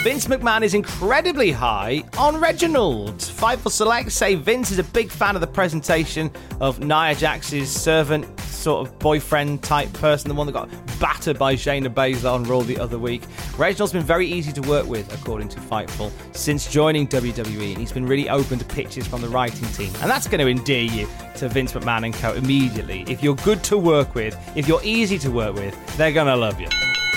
Vince 0.02 0.26
McMahon 0.28 0.62
is 0.62 0.74
incredibly 0.74 1.50
high 1.50 2.02
on 2.16 2.36
Reginald. 2.36 3.18
Fightful 3.18 3.72
Select 3.72 4.12
say 4.12 4.36
Vince 4.36 4.70
is 4.70 4.78
a 4.78 4.84
big 4.84 5.10
fan 5.10 5.34
of 5.34 5.40
the 5.40 5.48
presentation 5.48 6.30
of 6.60 6.78
Nia 6.78 7.14
Jax's 7.14 7.68
servant, 7.68 8.24
sort 8.56 8.86
of 8.86 8.98
boyfriend 8.98 9.62
type 9.62 9.92
person, 9.92 10.28
the 10.28 10.34
one 10.34 10.46
that 10.46 10.52
got 10.52 10.68
battered 10.98 11.38
by 11.38 11.54
Shayna 11.54 11.92
Baszler 11.92 12.32
on 12.32 12.44
Raw 12.44 12.60
the 12.60 12.78
other 12.78 12.98
week. 12.98 13.22
Reginald's 13.56 13.92
been 13.92 14.02
very 14.02 14.26
easy 14.26 14.52
to 14.52 14.62
work 14.62 14.86
with, 14.86 15.12
according 15.14 15.48
to 15.50 15.60
Fightful, 15.60 16.10
since 16.32 16.70
joining 16.70 17.06
WWE, 17.08 17.70
and 17.70 17.78
he's 17.78 17.92
been 17.92 18.06
really 18.06 18.28
open 18.28 18.58
to 18.58 18.64
pitches 18.64 19.06
from 19.06 19.20
the 19.20 19.28
writing 19.28 19.68
team. 19.68 19.92
And 20.00 20.10
that's 20.10 20.26
going 20.26 20.40
to 20.40 20.48
endear 20.48 20.84
you 20.84 21.08
to 21.36 21.48
Vince 21.48 21.72
McMahon 21.72 22.04
and 22.04 22.14
co 22.14 22.32
immediately. 22.34 23.04
If 23.08 23.22
you're 23.22 23.36
good 23.36 23.62
to 23.64 23.78
work 23.78 24.14
with, 24.14 24.36
if 24.56 24.66
you're 24.66 24.82
easy 24.82 25.18
to 25.20 25.30
work 25.30 25.54
with, 25.54 25.96
they're 25.96 26.12
going 26.12 26.26
to 26.26 26.36
love 26.36 26.60
you. 26.60 26.68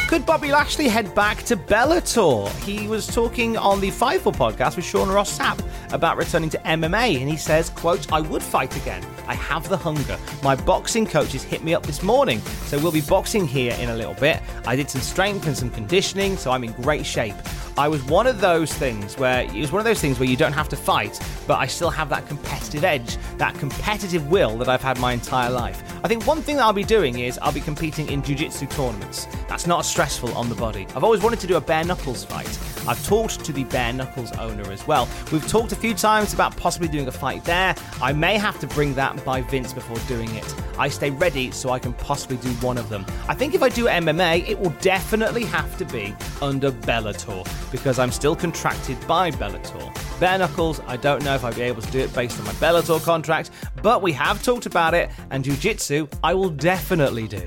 Could 0.09 0.25
Bobby 0.25 0.51
Lashley 0.51 0.87
head 0.87 1.13
back 1.13 1.43
to 1.43 1.55
Bellator? 1.55 2.49
He 2.63 2.87
was 2.87 3.05
talking 3.05 3.55
on 3.57 3.79
the 3.79 3.91
Fightful 3.91 4.33
podcast 4.33 4.75
with 4.75 4.83
Sean 4.83 5.07
Ross 5.07 5.37
Sapp 5.37 5.63
about 5.93 6.17
returning 6.17 6.49
to 6.49 6.57
MMA, 6.59 7.19
and 7.19 7.29
he 7.29 7.37
says, 7.37 7.69
quote, 7.69 8.11
I 8.11 8.21
would 8.21 8.41
fight 8.41 8.75
again. 8.75 9.05
I 9.29 9.35
have 9.35 9.69
the 9.69 9.77
hunger. 9.77 10.17
My 10.41 10.55
boxing 10.55 11.05
coaches 11.05 11.43
hit 11.43 11.63
me 11.63 11.75
up 11.75 11.85
this 11.85 12.01
morning, 12.01 12.39
so 12.65 12.79
we'll 12.79 12.91
be 12.91 13.01
boxing 13.01 13.45
here 13.45 13.77
in 13.79 13.89
a 13.89 13.95
little 13.95 14.15
bit. 14.15 14.41
I 14.65 14.75
did 14.75 14.89
some 14.89 15.01
strength 15.01 15.45
and 15.45 15.55
some 15.55 15.69
conditioning, 15.69 16.35
so 16.35 16.49
I'm 16.49 16.63
in 16.63 16.71
great 16.71 17.05
shape. 17.05 17.35
I 17.77 17.87
was 17.87 18.03
one 18.05 18.25
of 18.25 18.41
those 18.41 18.73
things 18.73 19.17
where 19.19 19.43
it 19.43 19.53
was 19.53 19.71
one 19.71 19.79
of 19.79 19.85
those 19.85 20.01
things 20.01 20.19
where 20.19 20.27
you 20.27 20.35
don't 20.35 20.51
have 20.51 20.67
to 20.69 20.75
fight, 20.75 21.17
but 21.47 21.59
I 21.59 21.67
still 21.67 21.91
have 21.91 22.09
that 22.09 22.27
competitive 22.27 22.83
edge, 22.83 23.17
that 23.37 23.53
competitive 23.59 24.29
will 24.31 24.57
that 24.57 24.67
I've 24.67 24.81
had 24.81 24.99
my 24.99 25.13
entire 25.13 25.51
life. 25.51 25.81
I 26.03 26.07
think 26.07 26.25
one 26.25 26.41
thing 26.41 26.57
that 26.57 26.63
I'll 26.63 26.73
be 26.73 26.83
doing 26.83 27.19
is 27.19 27.37
I'll 27.37 27.53
be 27.53 27.61
competing 27.61 28.09
in 28.09 28.23
jiu-jitsu 28.23 28.65
tournaments. 28.67 29.27
That's 29.47 29.67
not 29.67 29.85
stressful 29.85 30.33
on 30.35 30.49
the 30.49 30.55
body. 30.55 30.87
I've 30.95 31.03
always 31.03 31.21
wanted 31.21 31.39
to 31.41 31.47
do 31.47 31.55
a 31.57 31.61
bare 31.61 31.83
knuckles 31.83 32.25
fight. 32.25 32.59
I've 32.87 33.05
talked 33.05 33.45
to 33.45 33.53
the 33.53 33.65
bare 33.65 33.93
knuckles 33.93 34.31
owner 34.33 34.71
as 34.71 34.85
well. 34.87 35.07
We've 35.31 35.47
talked 35.47 35.71
a 35.71 35.75
few 35.75 35.93
times 35.93 36.33
about 36.33 36.57
possibly 36.57 36.87
doing 36.87 37.07
a 37.07 37.11
fight 37.11 37.43
there. 37.43 37.75
I 38.01 38.13
may 38.13 38.37
have 38.37 38.59
to 38.59 38.67
bring 38.67 38.93
that 38.95 39.15
by 39.25 39.41
Vince 39.41 39.73
before 39.73 39.97
doing 40.07 40.33
it. 40.35 40.55
I 40.77 40.89
stay 40.89 41.09
ready 41.09 41.51
so 41.51 41.69
I 41.69 41.79
can 41.79 41.93
possibly 41.93 42.37
do 42.37 42.49
one 42.65 42.77
of 42.77 42.89
them. 42.89 43.05
I 43.27 43.35
think 43.35 43.53
if 43.53 43.61
I 43.61 43.69
do 43.69 43.85
MMA, 43.85 44.47
it 44.47 44.59
will 44.59 44.73
definitely 44.81 45.45
have 45.45 45.77
to 45.77 45.85
be 45.85 46.15
under 46.41 46.71
Bellator 46.71 47.47
because 47.71 47.99
I'm 47.99 48.11
still 48.11 48.35
contracted 48.35 48.97
by 49.07 49.31
Bellator. 49.31 50.19
Bare 50.19 50.37
knuckles, 50.37 50.81
I 50.87 50.97
don't 50.97 51.23
know 51.23 51.35
if 51.35 51.43
I'll 51.43 51.53
be 51.53 51.61
able 51.61 51.81
to 51.81 51.91
do 51.91 51.99
it 51.99 52.13
based 52.13 52.39
on 52.39 52.45
my 52.45 52.53
Bellator 52.53 53.03
contract, 53.03 53.51
but 53.81 54.01
we 54.01 54.11
have 54.13 54.43
talked 54.43 54.65
about 54.65 54.93
it, 54.93 55.09
and 55.31 55.43
Jiu 55.43 55.55
Jitsu, 55.55 56.07
I 56.23 56.33
will 56.33 56.49
definitely 56.49 57.27
do. 57.27 57.45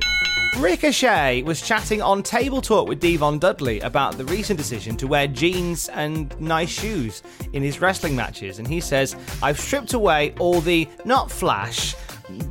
Ricochet 0.59 1.43
was 1.43 1.63
chatting 1.63 2.03
on 2.03 2.23
Table 2.23 2.61
Talk 2.61 2.87
with 2.87 3.01
D-Von 3.01 3.39
Dudley 3.39 3.81
about 3.81 4.19
the 4.19 4.25
recent 4.27 4.59
decision 4.59 4.97
to 4.99 5.07
wear 5.07 5.27
jeans 5.27 5.89
and 5.89 6.39
nice 6.41 6.69
shoes 6.69 7.23
in 7.55 7.63
his 7.63 7.81
wrestling 7.81 8.15
matches, 8.15 8.59
and 8.59 8.69
he 8.69 8.79
says, 8.79 9.17
I've 9.43 9.59
stripped 9.59 9.95
away 9.95 10.35
all 10.39 10.61
the 10.61 10.87
not 11.07 11.31
flash. 11.31 11.97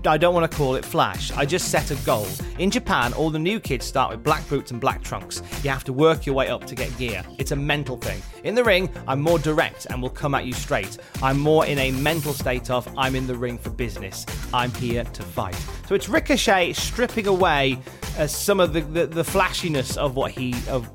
I 0.06 0.18
don't 0.18 0.34
want 0.34 0.50
to 0.50 0.58
call 0.58 0.76
it 0.76 0.84
flash. 0.84 1.32
I 1.32 1.46
just 1.46 1.70
set 1.70 1.92
a 1.92 1.96
goal. 2.06 2.28
In 2.58 2.72
Japan, 2.72 3.14
all 3.14 3.30
the 3.30 3.40
new 3.40 3.60
kids 3.60 3.86
start 3.86 4.12
with 4.12 4.24
black 4.24 4.48
boots 4.50 4.72
and 4.72 4.82
black 4.82 5.04
trunks. 5.04 5.42
You 5.64 5.70
have 5.70 5.84
to 5.86 5.94
work 5.94 6.26
your 6.26 6.36
way 6.36 6.50
up 6.50 6.66
to 6.66 6.76
get 6.76 6.96
gear. 6.98 7.24
It's 7.38 7.52
a 7.52 7.56
mental 7.56 7.98
thing. 7.98 8.22
In 8.44 8.56
the 8.56 8.64
ring, 8.64 8.90
I'm 9.08 9.22
more 9.22 9.40
direct 9.40 9.88
and 9.90 10.02
will 10.02 10.10
come 10.10 10.34
at 10.34 10.46
you 10.46 10.54
straight. 10.54 10.98
I'm 11.22 11.40
more 11.40 11.66
in 11.66 11.78
a 11.78 11.92
mental 11.92 12.34
state 12.34 12.70
of 12.70 12.88
I'm 12.98 13.16
in 13.16 13.28
the 13.28 13.36
ring 13.36 13.58
for 13.58 13.70
business. 13.70 14.26
I'm 14.54 14.72
here 14.76 15.04
to 15.04 15.24
fight. 15.24 15.56
So 15.88 15.96
it's 15.96 16.10
Ricochet 16.10 16.74
stripping 16.74 17.28
away 17.28 17.80
uh, 18.18 18.28
some 18.28 18.60
of 18.60 18.74
the, 18.74 18.82
the, 18.82 19.08
the 19.08 19.24
flashiness 19.24 19.98
of 19.98 20.16
what 20.16 20.32
he 20.32 20.54
of 20.68 20.86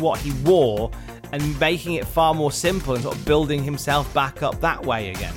what 0.00 0.18
he 0.18 0.32
wore 0.42 0.90
and 1.32 1.60
making 1.60 1.94
it 1.94 2.06
far 2.06 2.34
more 2.34 2.52
simple 2.52 2.94
and 2.94 3.02
sort 3.02 3.16
of 3.16 3.24
building 3.24 3.62
himself 3.62 4.12
back 4.14 4.42
up 4.42 4.60
that 4.60 4.84
way 4.84 5.10
again. 5.10 5.34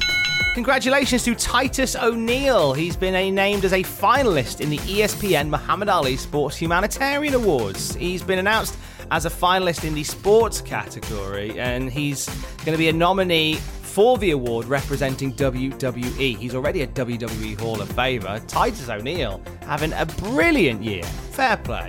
Congratulations 0.53 1.23
to 1.23 1.33
Titus 1.33 1.95
O'Neil. 1.95 2.73
He's 2.73 2.97
been 2.97 3.15
a, 3.15 3.31
named 3.31 3.63
as 3.63 3.71
a 3.71 3.83
finalist 3.83 4.59
in 4.59 4.69
the 4.69 4.79
ESPN 4.79 5.47
Muhammad 5.47 5.87
Ali 5.87 6.17
Sports 6.17 6.57
Humanitarian 6.57 7.35
Awards. 7.35 7.95
He's 7.95 8.21
been 8.21 8.37
announced 8.37 8.77
as 9.11 9.25
a 9.25 9.29
finalist 9.29 9.85
in 9.85 9.93
the 9.93 10.03
sports 10.03 10.59
category, 10.59 11.57
and 11.57 11.89
he's 11.89 12.25
going 12.65 12.73
to 12.73 12.77
be 12.77 12.89
a 12.89 12.93
nominee 12.93 13.55
for 13.55 14.17
the 14.17 14.31
award 14.31 14.65
representing 14.65 15.33
WWE. 15.35 16.37
He's 16.37 16.53
already 16.53 16.81
a 16.81 16.87
WWE 16.87 17.57
Hall 17.57 17.81
of 17.81 17.87
Famer. 17.87 18.45
Titus 18.47 18.89
O'Neil 18.89 19.41
having 19.61 19.93
a 19.93 20.05
brilliant 20.05 20.83
year. 20.83 21.03
Fair 21.31 21.55
play. 21.55 21.87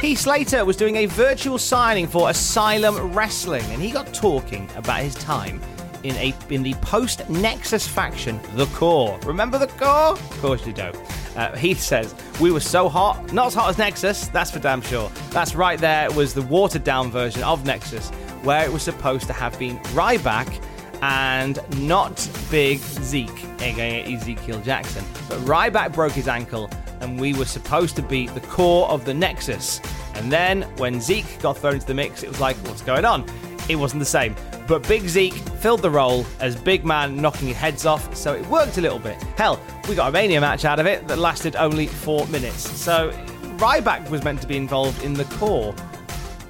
Heath 0.00 0.20
Slater 0.20 0.64
was 0.64 0.78
doing 0.78 0.96
a 0.96 1.06
virtual 1.06 1.58
signing 1.58 2.06
for 2.06 2.30
Asylum 2.30 3.12
Wrestling, 3.12 3.64
and 3.64 3.82
he 3.82 3.90
got 3.90 4.14
talking 4.14 4.66
about 4.76 5.00
his 5.00 5.14
time 5.16 5.60
in 6.02 6.14
a 6.16 6.34
in 6.50 6.62
the 6.62 6.74
post 6.74 7.28
Nexus 7.28 7.86
faction, 7.86 8.40
the 8.54 8.66
Core. 8.66 9.18
Remember 9.24 9.58
the 9.58 9.66
Core? 9.66 10.12
Of 10.12 10.38
course 10.40 10.66
you 10.66 10.72
do. 10.72 10.92
Uh, 11.36 11.54
Heath 11.56 11.80
says, 11.80 12.14
We 12.40 12.50
were 12.50 12.60
so 12.60 12.88
hot, 12.88 13.32
not 13.32 13.48
as 13.48 13.54
hot 13.54 13.70
as 13.70 13.78
Nexus, 13.78 14.26
that's 14.28 14.50
for 14.50 14.58
damn 14.58 14.82
sure. 14.82 15.10
That's 15.30 15.54
right 15.54 15.78
there 15.78 16.10
was 16.10 16.34
the 16.34 16.42
watered 16.42 16.84
down 16.84 17.10
version 17.10 17.42
of 17.42 17.64
Nexus, 17.64 18.10
where 18.42 18.64
it 18.64 18.72
was 18.72 18.82
supposed 18.82 19.26
to 19.28 19.32
have 19.32 19.56
been 19.58 19.78
Ryback 19.94 20.62
and 21.00 21.60
not 21.86 22.28
Big 22.50 22.78
Zeke, 22.80 23.44
aka 23.60 24.12
Ezekiel 24.12 24.60
Jackson. 24.62 25.04
But 25.28 25.38
Ryback 25.40 25.92
broke 25.92 26.12
his 26.12 26.28
ankle, 26.28 26.68
and 27.00 27.20
we 27.20 27.34
were 27.34 27.44
supposed 27.44 27.94
to 27.96 28.02
be 28.02 28.26
the 28.28 28.40
core 28.40 28.88
of 28.88 29.04
the 29.04 29.14
Nexus. 29.14 29.80
And 30.14 30.32
then 30.32 30.62
when 30.78 31.00
Zeke 31.00 31.40
got 31.40 31.58
thrown 31.58 31.74
into 31.74 31.86
the 31.86 31.94
mix, 31.94 32.24
it 32.24 32.28
was 32.28 32.40
like, 32.40 32.56
what's 32.66 32.82
going 32.82 33.04
on? 33.04 33.24
It 33.68 33.76
wasn't 33.76 34.00
the 34.00 34.06
same. 34.06 34.34
But 34.68 34.86
Big 34.86 35.08
Zeke 35.08 35.32
filled 35.32 35.80
the 35.80 35.90
role 35.90 36.26
as 36.40 36.54
big 36.54 36.84
man 36.84 37.16
knocking 37.16 37.48
heads 37.48 37.86
off, 37.86 38.14
so 38.14 38.34
it 38.34 38.46
worked 38.48 38.76
a 38.76 38.82
little 38.82 38.98
bit. 38.98 39.16
Hell, 39.38 39.58
we 39.88 39.94
got 39.94 40.10
a 40.10 40.12
Mania 40.12 40.42
match 40.42 40.66
out 40.66 40.78
of 40.78 40.84
it 40.84 41.08
that 41.08 41.16
lasted 41.16 41.56
only 41.56 41.86
four 41.86 42.26
minutes. 42.26 42.70
So 42.78 43.10
Ryback 43.56 44.10
was 44.10 44.22
meant 44.22 44.42
to 44.42 44.46
be 44.46 44.58
involved 44.58 45.02
in 45.02 45.14
the 45.14 45.24
core, 45.24 45.74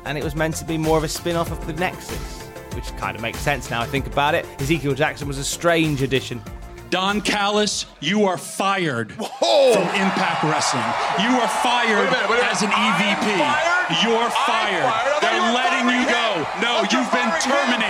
and 0.05 0.19
it 0.19 0.25
was 0.25 0.35
meant 0.35 0.57
to 0.57 0.65
be 0.65 0.77
more 0.77 0.99
of 0.99 1.05
a 1.05 1.09
spin 1.09 1.37
off 1.37 1.53
of 1.53 1.65
the 1.65 1.75
Nexus, 1.75 2.43
which 2.75 2.87
kind 2.97 3.15
of 3.15 3.23
makes 3.23 3.39
sense 3.39 3.71
now 3.71 3.81
I 3.81 3.87
think 3.87 4.09
about 4.09 4.35
it. 4.35 4.45
Ezekiel 4.61 4.95
Jackson 4.95 5.29
was 5.29 5.39
a 5.39 5.45
strange 5.45 6.03
addition. 6.03 6.43
Don 6.91 7.21
Callis, 7.21 7.87
you 8.01 8.25
are 8.25 8.39
fired 8.39 9.13
from 9.13 9.85
Impact 9.95 10.43
Wrestling. 10.43 10.83
You 11.21 11.39
are 11.39 11.49
fired 11.63 12.09
as 12.51 12.63
an 12.63 12.71
EVP. 12.71 13.29
You're 14.03 14.31
fired. 14.31 15.21
They're 15.21 15.53
letting 15.53 15.87
you 15.87 16.05
go. 16.09 16.47
No, 16.61 16.83
you've 16.91 17.13
been 17.13 17.31
terminated. 17.41 17.88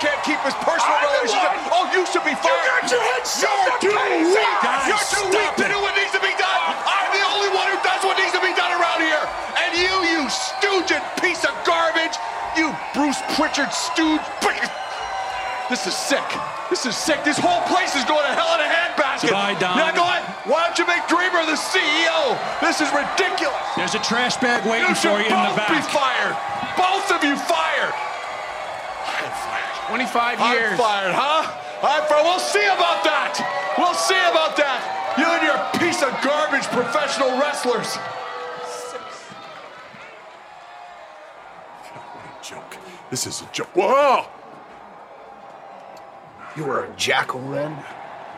Can't 0.00 0.20
keep 0.24 0.40
his 0.42 0.56
personal 0.64 0.96
relationship. 1.04 1.52
Oh, 1.70 1.84
you 1.92 2.02
should 2.08 2.24
be 2.24 2.34
fired. 2.34 2.88
You 2.88 2.96
got 2.96 2.96
your 2.96 3.04
head 3.04 3.24
You're 3.24 3.78
too 3.84 3.92
weak. 4.32 4.56
Guys, 4.64 4.88
You're 4.88 5.06
too 5.12 5.28
stop 5.28 5.36
weak 5.36 5.52
to 5.60 5.66
do 5.68 5.78
what 5.80 5.92
needs 5.94 6.12
to 6.16 6.22
be 6.24 6.32
done. 6.40 6.60
I'm 6.88 7.10
the 7.12 7.24
only 7.28 7.52
one 7.52 7.68
who 7.68 7.78
does 7.84 8.00
what 8.02 8.16
needs 8.16 8.32
to 8.32 8.42
be 8.42 8.52
done 8.56 8.72
around 8.74 9.04
here. 9.04 9.24
And 9.60 9.70
you, 9.76 9.92
you 10.08 10.20
stooge 10.32 10.90
piece 11.20 11.44
of 11.44 11.52
garbage. 11.68 12.16
You 12.56 12.72
Bruce 12.96 13.20
Pritchard 13.36 13.70
stooge. 13.70 14.24
This 15.70 15.86
is 15.86 15.94
sick. 15.94 16.26
This 16.66 16.82
is 16.84 16.96
sick. 16.98 17.22
This 17.22 17.38
whole 17.38 17.62
place 17.70 17.94
is 17.94 18.02
going 18.02 18.26
to 18.26 18.34
hell 18.34 18.58
in 18.58 18.60
a 18.60 18.66
handbasket. 18.66 19.30
Goodbye, 19.30 19.54
Don. 19.62 19.78
Now 19.78 19.94
go 19.94 20.02
ahead. 20.02 20.26
Why 20.50 20.66
don't 20.66 20.74
you 20.74 20.82
make 20.90 21.06
Dreamer 21.06 21.46
the 21.46 21.54
CEO? 21.54 22.34
This 22.58 22.82
is 22.82 22.90
ridiculous. 22.90 23.54
There's 23.78 23.94
a 23.94 24.02
trash 24.02 24.34
bag 24.42 24.66
waiting 24.66 24.90
You 24.90 24.98
for 24.98 25.22
you 25.22 25.30
in 25.30 25.38
the 25.46 25.54
back. 25.54 25.70
both 25.70 25.78
be 25.78 25.86
back. 25.86 25.94
fired. 25.94 26.34
Both 26.74 27.06
of 27.14 27.22
you 27.22 27.38
fired. 27.46 27.94
25 29.90 30.38
I'm 30.40 30.54
years. 30.56 30.78
fired, 30.78 31.12
huh? 31.12 31.42
I'm 31.82 32.06
fired. 32.06 32.22
We'll 32.22 32.38
see 32.38 32.64
about 32.64 33.02
that. 33.02 33.74
We'll 33.76 33.94
see 33.94 34.14
about 34.30 34.56
that. 34.56 35.16
You 35.18 35.26
and 35.26 35.42
your 35.42 35.58
piece 35.82 36.00
of 36.00 36.10
garbage 36.22 36.62
professional 36.68 37.30
wrestlers. 37.40 37.96
What 41.90 42.40
a 42.40 42.48
joke. 42.48 42.76
This 43.10 43.26
is 43.26 43.42
a 43.42 43.46
joke. 43.52 43.66
Whoa! 43.74 44.26
You 46.56 46.64
were 46.66 46.84
a 46.84 46.96
jackal 46.96 47.40
then, 47.50 47.72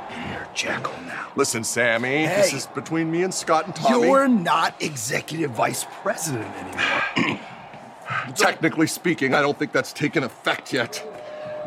and 0.08 0.32
you're 0.32 0.44
a 0.44 0.54
jackal 0.54 0.94
now. 1.02 1.28
Listen, 1.36 1.64
Sami, 1.64 2.24
this 2.26 2.54
is 2.54 2.66
between 2.68 3.10
me 3.10 3.24
and 3.24 3.34
Scott 3.34 3.66
and 3.66 3.76
Tommy. 3.76 4.06
You're 4.06 4.26
not 4.26 4.80
executive 4.80 5.50
vice 5.50 5.84
president 6.02 6.50
anymore. 6.56 7.40
Technically 8.36 8.86
speaking, 8.86 9.34
I 9.34 9.42
don't 9.42 9.58
think 9.58 9.72
that's 9.72 9.92
taken 9.92 10.24
effect 10.24 10.72
yet. 10.72 11.06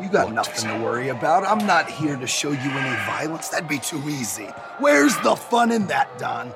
You 0.01 0.09
got 0.09 0.33
nothing 0.33 0.69
to 0.69 0.83
worry 0.83 1.09
about. 1.09 1.45
I'm 1.45 1.65
not 1.65 1.89
here 1.89 2.17
to 2.17 2.27
show 2.27 2.51
you 2.51 2.57
any 2.57 2.95
violence. 3.05 3.49
That'd 3.49 3.69
be 3.69 3.79
too 3.79 4.01
easy. 4.09 4.47
Where's 4.79 5.17
the 5.19 5.35
fun 5.35 5.71
in 5.71 5.87
that, 5.87 6.17
Don? 6.17 6.51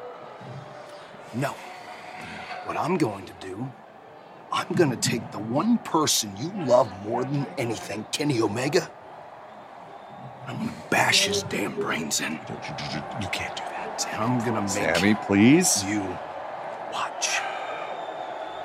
No. 1.33 1.55
What 2.65 2.77
I'm 2.77 2.97
going 2.97 3.25
to 3.25 3.33
do, 3.39 3.71
I'm 4.51 4.67
going 4.75 4.91
to 4.91 4.97
take 4.97 5.31
the 5.31 5.39
one 5.39 5.77
person 5.79 6.31
you 6.37 6.51
love 6.65 6.91
more 7.05 7.23
than 7.23 7.47
anything, 7.57 8.05
Kenny 8.11 8.41
Omega. 8.41 8.89
I'm 10.47 10.57
going 10.57 10.69
to 10.69 10.75
bash 10.89 11.25
his 11.25 11.43
damn 11.43 11.75
brains 11.75 12.21
in. 12.21 12.33
You 12.33 13.27
can't 13.31 13.55
do 13.55 13.63
that. 13.63 14.07
And 14.11 14.23
I'm 14.23 14.39
going 14.39 14.55
to 14.55 14.61
make 14.61 14.95
Sami, 14.95 15.15
please. 15.15 15.83
you 15.85 16.01
watch. 16.91 17.39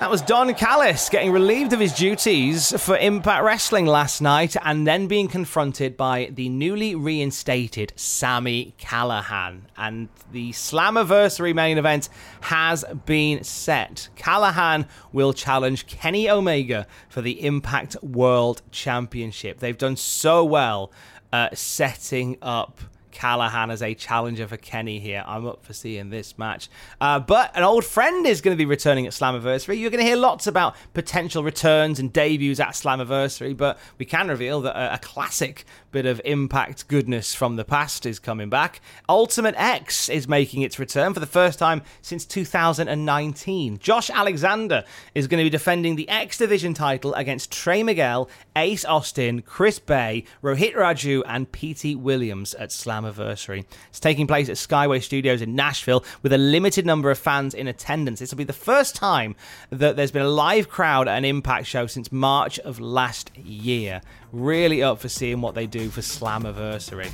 That 0.05 0.11
was 0.11 0.21
Don 0.21 0.53
Callis 0.53 1.09
getting 1.09 1.33
relieved 1.33 1.73
of 1.73 1.81
his 1.81 1.95
duties 1.95 2.79
for 2.79 2.95
Impact 2.99 3.43
Wrestling 3.43 3.87
last 3.87 4.21
night 4.21 4.55
and 4.63 4.87
then 4.87 5.07
being 5.07 5.29
confronted 5.29 5.97
by 5.97 6.29
the 6.31 6.51
newly 6.51 6.95
reinstated 6.95 7.95
Sami 7.97 8.75
Callihan. 8.79 9.63
And 9.79 10.11
the 10.31 10.51
Slammiversary 10.51 11.55
main 11.55 11.79
event 11.79 12.11
has 12.43 12.85
been 13.07 13.45
set. 13.45 14.11
Callahan 14.15 14.87
will 15.11 15.33
challenge 15.33 15.87
Kenny 15.87 16.29
Omega 16.29 16.87
for 17.09 17.23
the 17.23 17.43
Impact 17.43 17.97
World 18.03 18.61
Championship. 18.71 19.61
They've 19.61 19.79
done 19.79 19.97
so 19.97 20.45
well 20.45 20.93
uh, 21.33 21.49
setting 21.55 22.37
up 22.43 22.79
Callihan 23.15 23.71
as 23.71 23.83
a 23.83 23.95
challenger 23.95 24.47
for 24.47 24.57
Kenny 24.57 24.99
here. 24.99 25.25
I'm 25.27 25.47
up 25.47 25.65
for 25.65 25.73
seeing 25.73 26.11
this 26.11 26.37
match. 26.37 26.69
Uh, 27.01 27.21
but 27.21 27.57
an 27.57 27.63
old 27.63 27.85
friend 27.85 28.27
is 28.27 28.41
going 28.41 28.57
to 28.57 28.59
be 28.59 28.67
returning 28.67 29.07
at 29.07 29.13
Slammiversary. 29.13 29.79
You're 29.79 29.91
going 29.91 30.03
to 30.03 30.07
hear 30.07 30.17
lots 30.17 30.47
about 30.47 30.77
potential 30.93 31.43
returns 31.43 31.99
and 31.99 32.13
debuts 32.13 32.61
at 32.61 32.71
Slammiversary, 32.71 33.57
but 33.57 33.79
we 33.99 34.05
can 34.05 34.29
reveal 34.29 34.61
that 34.63 34.77
a, 34.77 34.95
a 34.95 34.99
classic 34.99 35.65
bit 35.93 36.07
of 36.07 36.21
impact 36.25 36.89
goodness 36.89 37.35
from 37.35 37.57
the 37.57 37.65
past 37.65 38.05
is 38.05 38.19
coming 38.19 38.51
back. 38.51 38.81
Ultimate 39.09 39.55
X 39.57 40.09
is 40.09 40.27
making 40.27 40.63
its 40.63 40.79
return 40.79 41.15
for 41.15 41.21
the 41.21 41.27
first 41.27 41.59
time 41.59 41.83
since 42.03 42.25
2019. 42.25 43.79
Josh 43.79 44.11
Alexander 44.11 44.85
is 45.15 45.29
going 45.29 45.39
to 45.39 45.45
be 45.45 45.51
defending 45.51 45.95
the 45.97 46.09
X 46.09 46.39
Division 46.39 46.75
title 46.75 47.15
against 47.15 47.53
Trey 47.53 47.83
Miguel, 47.83 48.29
Ace 48.57 48.85
Austin, 48.85 49.43
Chris 49.43 49.79
Bey, 49.79 50.25
Rohit 50.43 50.75
Raju, 50.75 51.23
and 51.27 51.51
Petey 51.53 51.95
Williams 51.95 52.55
at 52.55 52.71
Slammiversary. 52.71 53.04
It's 53.09 54.01
taking 54.01 54.27
place 54.27 54.49
at 54.49 54.57
Skyway 54.57 55.03
Studios 55.03 55.43
in 55.43 55.55
Nashville 55.55 56.05
with 56.23 56.33
a 56.33 56.39
limited 56.39 56.87
number 56.87 57.11
of 57.11 57.19
fans 57.19 57.55
in 57.55 57.69
attendance. 57.69 58.21
This 58.21 58.31
will 58.31 58.39
be 58.39 58.45
the 58.45 58.53
first 58.53 58.95
time 58.95 59.37
that 59.71 59.97
there's 59.97 60.11
been 60.11 60.23
a 60.23 60.29
live 60.29 60.69
crowd 60.69 61.09
at 61.09 61.19
an 61.19 61.25
Impact 61.25 61.67
show 61.67 61.87
since 61.87 62.11
March 62.11 62.59
of 62.61 62.81
last 62.81 63.37
year. 63.37 64.01
Really 64.33 64.83
up 64.83 65.01
for 65.01 65.09
seeing 65.09 65.41
what 65.41 65.55
they 65.55 65.67
do 65.67 65.91
for 65.91 66.01
Slammiversary. 66.01 67.11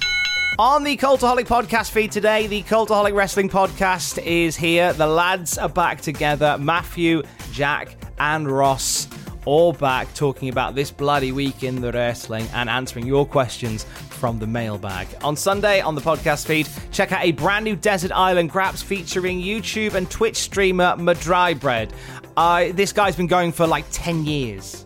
On 0.58 0.84
the 0.84 0.96
Cultaholic 0.96 1.46
podcast 1.46 1.90
feed 1.90 2.12
today, 2.12 2.46
the 2.46 2.62
Cultaholic 2.62 3.14
Wrestling 3.14 3.48
podcast 3.48 4.22
is 4.22 4.56
here. 4.56 4.92
The 4.92 5.06
lads 5.06 5.56
are 5.56 5.68
back 5.68 6.00
together. 6.00 6.58
Matthew, 6.58 7.22
Jack, 7.52 7.96
and 8.18 8.50
Ross 8.50 9.08
all 9.46 9.72
back 9.72 10.12
talking 10.14 10.48
about 10.48 10.74
this 10.74 10.90
bloody 10.90 11.32
week 11.32 11.62
in 11.62 11.80
the 11.80 11.90
wrestling 11.92 12.46
and 12.52 12.68
answering 12.68 13.06
your 13.06 13.24
questions 13.24 13.86
from 14.20 14.38
the 14.38 14.46
mailbag. 14.46 15.08
On 15.22 15.34
Sunday 15.34 15.80
on 15.80 15.94
the 15.94 16.00
podcast 16.02 16.46
feed, 16.46 16.68
check 16.92 17.10
out 17.10 17.24
a 17.24 17.32
brand 17.32 17.64
new 17.64 17.74
Desert 17.74 18.12
Island 18.12 18.50
Graps 18.50 18.82
featuring 18.82 19.40
YouTube 19.40 19.94
and 19.94 20.08
Twitch 20.10 20.36
streamer 20.36 20.94
Madry 20.98 21.58
Bread. 21.58 21.94
Uh, 22.36 22.66
this 22.72 22.92
guy's 22.92 23.16
been 23.16 23.26
going 23.26 23.50
for 23.50 23.66
like 23.66 23.86
10 23.90 24.26
years 24.26 24.84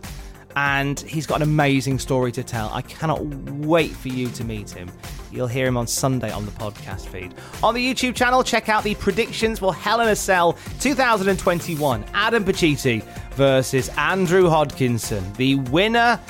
and 0.57 1.01
he's 1.01 1.27
got 1.27 1.37
an 1.37 1.43
amazing 1.43 1.99
story 1.99 2.31
to 2.31 2.45
tell. 2.45 2.71
I 2.73 2.83
cannot 2.83 3.25
wait 3.25 3.91
for 3.91 4.09
you 4.09 4.29
to 4.29 4.45
meet 4.45 4.71
him. 4.71 4.89
You'll 5.33 5.49
hear 5.49 5.67
him 5.67 5.77
on 5.77 5.89
Sunday 5.89 6.31
on 6.31 6.47
the 6.47 6.53
podcast 6.53 7.07
feed. 7.09 7.35
On 7.61 7.75
the 7.75 7.85
YouTube 7.85 8.15
channel, 8.15 8.45
check 8.45 8.69
out 8.69 8.85
the 8.85 8.95
predictions 8.95 9.59
for 9.59 9.75
Hell 9.75 10.01
in 10.01 10.09
a 10.09 10.17
Cell 10.17 10.53
2021. 10.79 12.05
Adam 12.15 12.45
Pacitti 12.45 13.03
versus 13.33 13.89
Andrew 13.99 14.45
Hodkinson. 14.45 15.37
The 15.37 15.57
winner, 15.57 16.21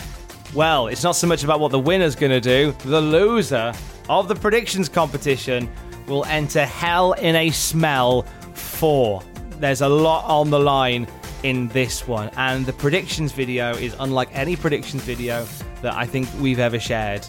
well, 0.55 0.87
it's 0.87 1.03
not 1.03 1.17
so 1.17 1.27
much 1.27 1.43
about 1.43 1.59
what 1.59 1.73
the 1.73 1.79
winner's 1.79 2.15
going 2.15 2.31
to 2.31 2.41
do. 2.41 2.73
The 2.85 3.01
loser 3.01 3.73
of 4.09 4.29
the 4.29 4.37
predictions 4.37 4.89
competition 4.89 5.69
will 6.07 6.25
enter 6.27 6.65
Hell 6.65 7.13
in 7.15 7.35
a 7.35 7.51
Smell 7.51 8.23
4. 8.53 9.23
There's 9.59 9.81
a 9.81 9.89
lot 9.89 10.25
on 10.27 10.51
the 10.51 10.59
line 10.59 11.09
in 11.43 11.69
this 11.69 12.07
one. 12.07 12.31
And 12.37 12.65
the 12.65 12.73
predictions 12.73 13.33
video 13.33 13.75
is 13.75 13.97
unlike 13.99 14.29
any 14.33 14.55
predictions 14.55 15.03
video 15.03 15.45
that 15.83 15.95
I 15.95 16.07
think 16.07 16.29
we've 16.39 16.61
ever 16.61 16.79
shared, 16.79 17.27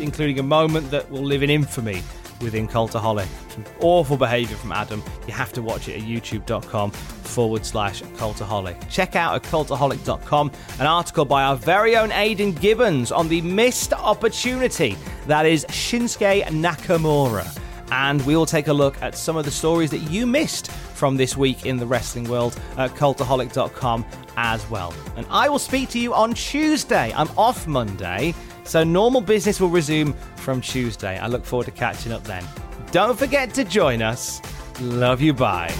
including 0.00 0.40
a 0.40 0.42
moment 0.42 0.90
that 0.90 1.08
will 1.08 1.22
live 1.22 1.42
in 1.44 1.50
infamy 1.50 2.02
within 2.40 2.68
Cultaholic. 2.68 3.26
Some 3.50 3.64
awful 3.80 4.16
behavior 4.16 4.56
from 4.56 4.72
Adam. 4.72 5.02
You 5.26 5.32
have 5.32 5.52
to 5.54 5.62
watch 5.62 5.88
it 5.88 6.00
at 6.00 6.02
youtube.com 6.02 6.90
forward 6.90 7.64
slash 7.64 8.02
Cultaholic. 8.02 8.88
Check 8.88 9.16
out 9.16 9.34
at 9.34 9.42
cultaholic.com 9.42 10.50
an 10.78 10.86
article 10.86 11.24
by 11.24 11.42
our 11.42 11.56
very 11.56 11.96
own 11.96 12.12
Aidan 12.12 12.52
Gibbons 12.52 13.12
on 13.12 13.28
the 13.28 13.40
missed 13.42 13.92
opportunity 13.92 14.96
that 15.26 15.46
is 15.46 15.64
Shinsuke 15.66 16.44
Nakamura 16.44 17.60
and 17.92 18.24
we 18.24 18.36
will 18.36 18.46
take 18.46 18.68
a 18.68 18.72
look 18.72 19.00
at 19.02 19.16
some 19.16 19.36
of 19.36 19.44
the 19.44 19.50
stories 19.50 19.90
that 19.90 19.98
you 19.98 20.26
missed 20.26 20.70
from 20.70 21.16
this 21.16 21.36
week 21.36 21.66
in 21.66 21.76
the 21.76 21.86
wrestling 21.86 22.28
world 22.28 22.58
at 22.76 22.90
cultaholic.com 22.92 24.04
as 24.36 24.68
well. 24.70 24.94
And 25.16 25.26
I 25.30 25.48
will 25.48 25.58
speak 25.58 25.88
to 25.90 25.98
you 25.98 26.14
on 26.14 26.34
Tuesday. 26.34 27.12
I'm 27.14 27.28
off 27.36 27.66
Monday, 27.66 28.34
so 28.64 28.84
normal 28.84 29.20
business 29.20 29.60
will 29.60 29.70
resume 29.70 30.14
from 30.36 30.60
Tuesday. 30.60 31.18
I 31.18 31.26
look 31.26 31.44
forward 31.44 31.66
to 31.66 31.72
catching 31.72 32.12
up 32.12 32.24
then. 32.24 32.44
Don't 32.92 33.18
forget 33.18 33.54
to 33.54 33.64
join 33.64 34.02
us. 34.02 34.40
Love 34.80 35.20
you. 35.20 35.32
Bye. 35.32 35.74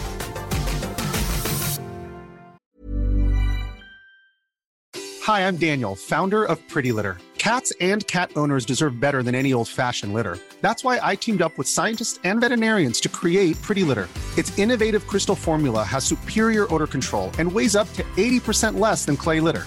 Hi, 5.24 5.46
I'm 5.46 5.56
Daniel, 5.58 5.94
founder 5.94 6.44
of 6.44 6.66
Pretty 6.68 6.92
Litter. 6.92 7.18
Cats 7.38 7.72
and 7.80 8.06
cat 8.06 8.30
owners 8.36 8.66
deserve 8.66 9.00
better 9.00 9.22
than 9.22 9.34
any 9.34 9.52
old 9.52 9.68
fashioned 9.68 10.12
litter. 10.12 10.38
That's 10.60 10.84
why 10.84 10.98
I 11.02 11.14
teamed 11.14 11.40
up 11.40 11.56
with 11.56 11.68
scientists 11.68 12.20
and 12.24 12.40
veterinarians 12.40 13.00
to 13.00 13.08
create 13.08 13.60
Pretty 13.62 13.82
Litter. 13.82 14.08
Its 14.36 14.56
innovative 14.58 15.06
crystal 15.06 15.34
formula 15.34 15.82
has 15.82 16.04
superior 16.04 16.66
odor 16.74 16.86
control 16.86 17.30
and 17.38 17.50
weighs 17.50 17.76
up 17.76 17.90
to 17.94 18.02
80% 18.16 18.78
less 18.78 19.04
than 19.04 19.16
clay 19.16 19.40
litter. 19.40 19.66